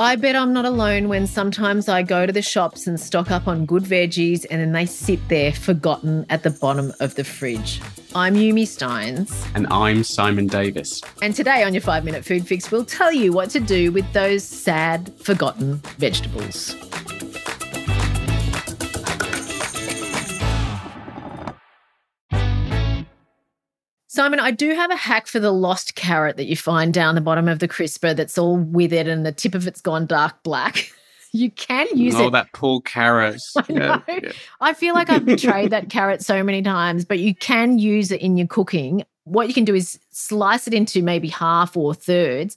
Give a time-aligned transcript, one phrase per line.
[0.00, 3.46] I bet I'm not alone when sometimes I go to the shops and stock up
[3.46, 7.82] on good veggies and then they sit there forgotten at the bottom of the fridge.
[8.14, 9.46] I'm Yumi Stynes.
[9.54, 11.02] And I'm Simon Davis.
[11.20, 14.10] And today on your five minute food fix, we'll tell you what to do with
[14.14, 16.74] those sad, forgotten vegetables.
[24.20, 27.22] Simon, I do have a hack for the lost carrot that you find down the
[27.22, 30.92] bottom of the crisper that's all withered and the tip of it's gone dark black.
[31.32, 32.30] You can use oh, it.
[32.32, 33.40] that poor carrot.
[33.56, 34.02] I know.
[34.08, 38.10] Yeah, I feel like I've betrayed that carrot so many times, but you can use
[38.10, 39.04] it in your cooking.
[39.22, 42.56] What you can do is slice it into maybe half or thirds.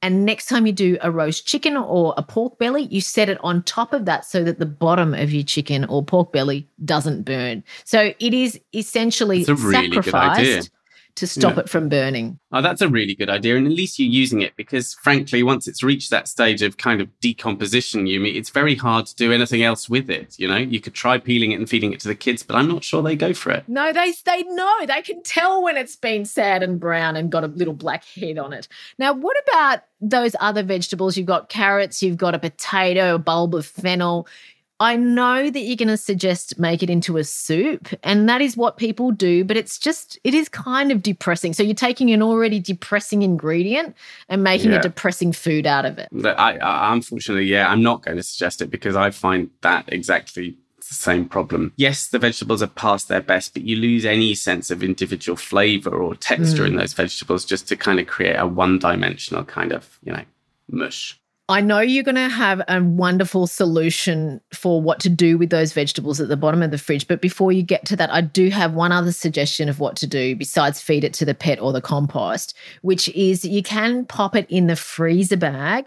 [0.00, 3.36] And next time you do a roast chicken or a pork belly, you set it
[3.42, 7.24] on top of that so that the bottom of your chicken or pork belly doesn't
[7.24, 7.62] burn.
[7.84, 10.62] So it is essentially That's a really good idea.
[10.62, 10.70] sacrificed
[11.16, 11.60] to stop Yeah.
[11.60, 12.38] it from burning.
[12.52, 13.56] Oh, that's a really good idea.
[13.56, 17.00] And at least you're using it because, frankly, once it's reached that stage of kind
[17.00, 20.34] of decomposition, Yumi, it's very hard to do anything else with it.
[20.38, 22.68] You know, you could try peeling it and feeding it to the kids, but I'm
[22.68, 23.64] not sure they go for it.
[23.68, 24.86] No, they they know.
[24.86, 28.38] They can tell when it's been sad and brown and got a little black head
[28.38, 28.66] on it.
[28.98, 31.16] Now, what about those other vegetables?
[31.16, 34.26] You've got carrots, you've got a potato, a bulb of fennel.
[34.80, 38.56] I know that you're going to suggest make it into a soup, and that is
[38.56, 41.52] what people do, but it's just, it is kind of depressing.
[41.52, 43.94] So you're taking an already depressing ingredient
[44.28, 44.78] and making Yeah.
[44.78, 46.08] a depressing food out of it.
[46.24, 50.56] I, I, unfortunately, yeah, I'm not going to suggest it because I find that exactly
[50.88, 51.72] the same problem.
[51.76, 55.94] Yes, the vegetables are past their best, but you lose any sense of individual flavor
[55.94, 56.80] or texture in mm.
[56.80, 60.24] those vegetables just to kind of create a one dimensional kind of, you know,
[60.68, 61.18] mush.
[61.46, 65.74] I know you're going to have a wonderful solution for what to do with those
[65.74, 67.06] vegetables at the bottom of the fridge.
[67.06, 70.06] But before you get to that, I do have one other suggestion of what to
[70.06, 74.34] do besides feed it to the pet or the compost, which is you can pop
[74.34, 75.84] it in the freezer bag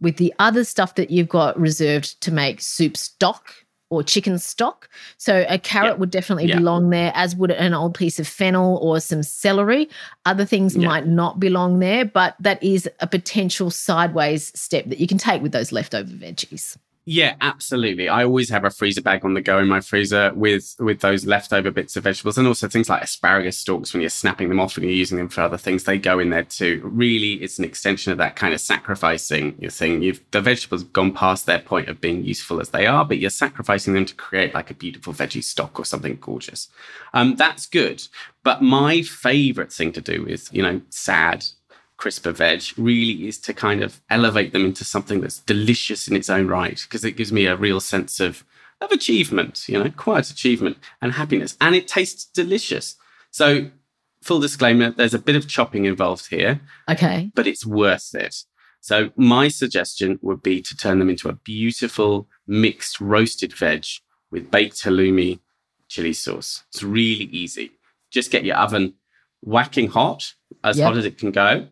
[0.00, 3.54] with the other stuff that you've got reserved to make soup stock
[3.90, 4.88] or chicken stock.
[5.16, 5.98] So a carrot Yeah.
[5.98, 6.56] would definitely Yeah.
[6.58, 9.88] belong there, as would an old piece of fennel or some celery.
[10.24, 10.86] Other things Yeah.
[10.86, 15.42] might not belong there, but that is a potential sideways step that you can take
[15.42, 16.76] with those leftover veggies.
[17.08, 18.08] Yeah, absolutely.
[18.08, 21.24] I always have a freezer bag on the go in my freezer with with those
[21.24, 24.76] leftover bits of vegetables and also things like asparagus stalks when you're snapping them off
[24.76, 25.84] and you're using them for other things.
[25.84, 26.80] They go in there too.
[26.82, 30.02] Really, it's an extension of that kind of sacrificing your thing.
[30.02, 33.18] You've the vegetables have gone past their point of being useful as they are, but
[33.18, 36.68] you're sacrificing them to create like a beautiful veggie stock or something gorgeous.
[37.14, 38.02] Um, that's good.
[38.42, 41.44] But my favorite thing to do is, you know, sad
[41.96, 46.28] crisper veg really is to kind of elevate them into something that's delicious in its
[46.28, 48.44] own right because it gives me a real sense of
[48.82, 52.96] of achievement you know quiet achievement and happiness and it tastes delicious
[53.30, 53.70] so
[54.22, 57.30] full disclaimer there's a bit of chopping involved here Okay.
[57.34, 58.44] but it's worth it
[58.82, 63.86] so my suggestion would be to turn them into a beautiful mixed roasted veg
[64.30, 65.38] with baked halloumi
[65.88, 67.70] chili sauce it's really easy
[68.10, 68.92] just get your oven
[69.40, 70.86] whacking hot as Yep.
[70.86, 71.68] hot as it can go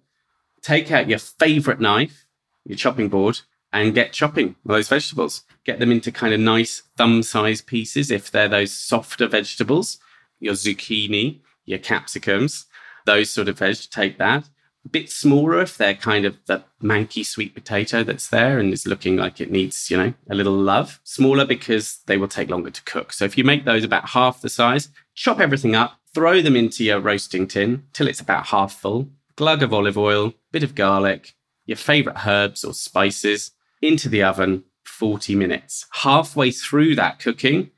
[0.64, 2.26] take out your favorite knife,
[2.64, 3.40] your chopping board,
[3.72, 5.42] and get chopping those vegetables.
[5.64, 9.98] Get them into kind of nice thumb sized pieces if they're those softer vegetables,
[10.40, 12.66] your zucchini, your capsicums,
[13.04, 13.76] those sort of veg.
[13.90, 14.48] Take that.
[14.86, 18.86] A bit smaller if they're kind of the manky sweet potato that's there and is
[18.86, 21.00] looking like it needs, you know, a little love.
[21.04, 23.12] Smaller because they will take longer to cook.
[23.12, 26.84] So if you make those about half the size, chop everything up, throw them into
[26.84, 31.34] your roasting tin till it's about half full glug of olive oil, bit of garlic,
[31.66, 33.52] your favorite herbs or spices
[33.82, 35.86] into the oven 40 minutes.
[35.92, 37.70] Halfway through that cooking,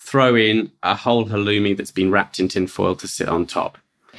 [0.00, 3.78] throw in a whole halloumi that's been wrapped in tin foil to sit on top.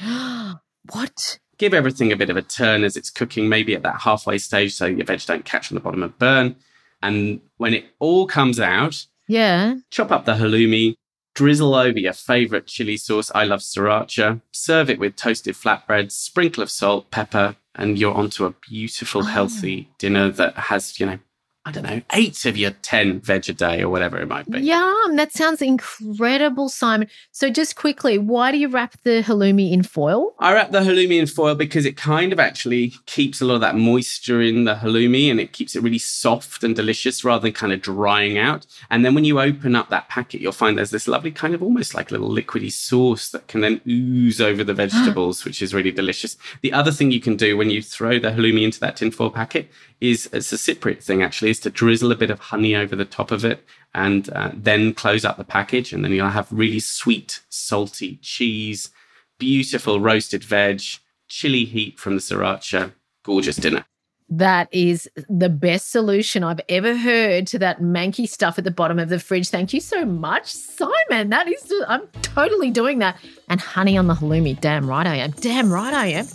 [0.92, 1.38] what?
[1.58, 4.72] Give everything a bit of a turn as it's cooking, maybe at that halfway stage
[4.74, 6.56] so your veg don't catch on the bottom and burn.
[7.02, 9.74] And when it all comes out, Yeah.
[9.90, 10.96] chop up the halloumi,
[11.34, 13.30] drizzle over your favorite chili sauce.
[13.34, 14.40] I love sriracha.
[14.52, 19.26] Serve it with toasted flatbreads, sprinkle of salt, pepper, and you're onto a beautiful, Oh.
[19.26, 21.18] healthy dinner that has, you know,
[21.66, 24.60] I don't know, eight of your 10 veg a day or whatever it might be.
[24.60, 25.16] Yum.
[25.16, 27.08] That sounds incredible, Simon.
[27.32, 30.34] So, just quickly, why do you wrap the halloumi in foil?
[30.38, 33.60] I wrap the halloumi in foil because it kind of actually keeps a lot of
[33.60, 37.52] that moisture in the halloumi and it keeps it really soft and delicious rather than
[37.52, 38.66] kind of drying out.
[38.88, 41.62] And then when you open up that packet, you'll find there's this lovely kind of
[41.62, 45.92] almost like little liquidy sauce that can then ooze over the vegetables, which is really
[45.92, 46.38] delicious.
[46.62, 49.70] The other thing you can do when you throw the halloumi into that tinfoil packet
[50.00, 53.04] is it's a Cypriot thing actually, is to drizzle a bit of honey over the
[53.04, 53.64] top of it
[53.94, 55.92] and uh, then close up the package.
[55.92, 58.90] And then you'll have really sweet, salty cheese,
[59.38, 60.82] beautiful roasted veg,
[61.28, 62.92] chili heat from the sriracha.
[63.24, 63.84] Gorgeous dinner.
[64.32, 69.00] That is the best solution I've ever heard to that manky stuff at the bottom
[69.00, 69.48] of the fridge.
[69.48, 71.30] Thank you so much, Simon.
[71.30, 73.18] That is, I'm totally doing that.
[73.48, 74.60] And honey on the halloumi.
[74.60, 75.32] Damn right I am.
[75.32, 76.26] Damn right I am.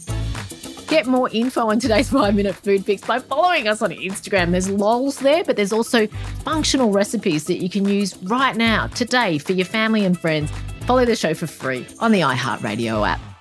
[0.95, 4.51] Get more info on today's five minute food fix by following us on Instagram.
[4.51, 6.07] There's lols there, but there's also
[6.45, 10.50] functional recipes that you can use right now, today, for your family and friends.
[10.86, 13.34] Follow the show for free on the iHeartRadio app.